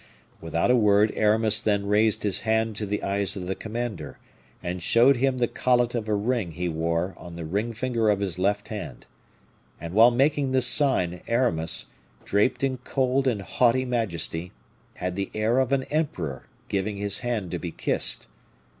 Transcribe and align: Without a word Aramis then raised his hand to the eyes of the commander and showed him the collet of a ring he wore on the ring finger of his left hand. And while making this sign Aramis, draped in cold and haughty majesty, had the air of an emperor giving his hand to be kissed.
Without 0.41 0.71
a 0.71 0.75
word 0.75 1.13
Aramis 1.15 1.59
then 1.59 1.85
raised 1.85 2.23
his 2.23 2.39
hand 2.39 2.75
to 2.75 2.87
the 2.87 3.03
eyes 3.03 3.35
of 3.35 3.45
the 3.45 3.53
commander 3.53 4.17
and 4.63 4.81
showed 4.81 5.17
him 5.17 5.37
the 5.37 5.47
collet 5.47 5.93
of 5.93 6.07
a 6.09 6.15
ring 6.15 6.53
he 6.53 6.67
wore 6.67 7.13
on 7.17 7.35
the 7.35 7.45
ring 7.45 7.71
finger 7.71 8.09
of 8.09 8.19
his 8.19 8.39
left 8.39 8.69
hand. 8.69 9.05
And 9.79 9.93
while 9.93 10.09
making 10.09 10.53
this 10.53 10.65
sign 10.65 11.21
Aramis, 11.27 11.85
draped 12.25 12.63
in 12.63 12.77
cold 12.77 13.27
and 13.27 13.43
haughty 13.43 13.85
majesty, 13.85 14.51
had 14.95 15.15
the 15.15 15.29
air 15.35 15.59
of 15.59 15.71
an 15.71 15.83
emperor 15.91 16.47
giving 16.67 16.97
his 16.97 17.19
hand 17.19 17.51
to 17.51 17.59
be 17.59 17.71
kissed. 17.71 18.25